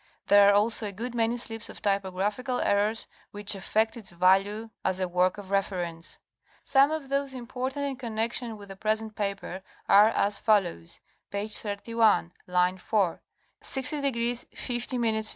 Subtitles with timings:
[0.29, 4.99] There are also a good many slips or typographical errors, which affect its value as
[4.99, 6.17] a work of reference.
[6.63, 12.31] Some of those important in connection —_with the present paper are as follows: page 31,
[12.47, 13.21] line 4,''
[13.61, 15.23] 60° 50' N."